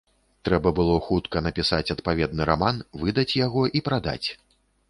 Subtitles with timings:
[0.47, 4.27] Трэба было хутка напісаць адпаведны раман, выдаць яго і прадаць.